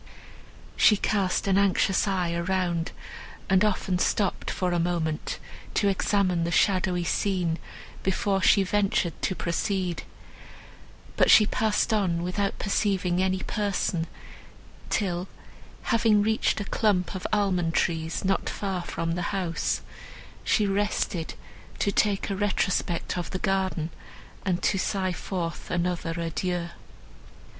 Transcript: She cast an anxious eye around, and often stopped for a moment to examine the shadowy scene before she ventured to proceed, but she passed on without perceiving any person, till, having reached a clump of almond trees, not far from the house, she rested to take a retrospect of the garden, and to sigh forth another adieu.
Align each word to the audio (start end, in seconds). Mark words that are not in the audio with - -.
She 0.75 0.97
cast 0.97 1.45
an 1.45 1.59
anxious 1.59 2.07
eye 2.07 2.33
around, 2.33 2.91
and 3.51 3.63
often 3.63 3.99
stopped 3.99 4.49
for 4.49 4.71
a 4.71 4.79
moment 4.79 5.37
to 5.75 5.89
examine 5.89 6.43
the 6.43 6.49
shadowy 6.49 7.03
scene 7.03 7.59
before 8.01 8.41
she 8.41 8.63
ventured 8.63 9.13
to 9.21 9.35
proceed, 9.35 10.01
but 11.17 11.29
she 11.29 11.45
passed 11.45 11.93
on 11.93 12.23
without 12.23 12.57
perceiving 12.57 13.21
any 13.21 13.43
person, 13.43 14.07
till, 14.89 15.27
having 15.83 16.23
reached 16.23 16.59
a 16.59 16.65
clump 16.65 17.13
of 17.13 17.27
almond 17.31 17.75
trees, 17.75 18.25
not 18.25 18.49
far 18.49 18.81
from 18.81 19.11
the 19.11 19.21
house, 19.37 19.81
she 20.43 20.65
rested 20.65 21.35
to 21.77 21.91
take 21.91 22.31
a 22.31 22.35
retrospect 22.35 23.19
of 23.19 23.29
the 23.29 23.37
garden, 23.37 23.91
and 24.45 24.63
to 24.63 24.79
sigh 24.79 25.13
forth 25.13 25.69
another 25.69 26.15
adieu. 26.19 26.69